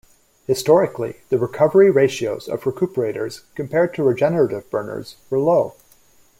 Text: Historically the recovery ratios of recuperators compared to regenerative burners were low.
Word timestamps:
Historically 0.47 1.17
the 1.29 1.37
recovery 1.37 1.91
ratios 1.91 2.47
of 2.47 2.63
recuperators 2.63 3.43
compared 3.53 3.93
to 3.93 4.01
regenerative 4.01 4.67
burners 4.71 5.17
were 5.29 5.37
low. 5.37 5.75